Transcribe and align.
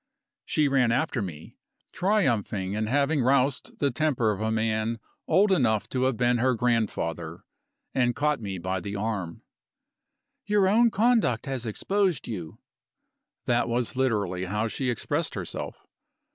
She 0.45 0.67
ran 0.67 0.91
after 0.91 1.21
me, 1.21 1.57
triumphing 1.91 2.73
in 2.73 2.87
having 2.87 3.21
roused 3.21 3.77
the 3.77 3.91
temper 3.91 4.31
of 4.31 4.41
a 4.41 4.51
man 4.51 4.99
old 5.27 5.51
enough 5.51 5.87
to 5.89 6.05
have 6.05 6.17
been 6.17 6.39
her 6.39 6.55
grandfather, 6.55 7.43
and 7.93 8.15
caught 8.15 8.41
me 8.41 8.57
by 8.57 8.79
the 8.79 8.95
arm. 8.95 9.43
"Your 10.47 10.67
own 10.67 10.89
conduct 10.89 11.45
has 11.45 11.67
exposed 11.67 12.27
you." 12.27 12.57
(That 13.45 13.69
was 13.69 13.95
literally 13.95 14.45
how 14.45 14.67
she 14.67 14.89
expressed 14.89 15.35
herself.) 15.35 15.85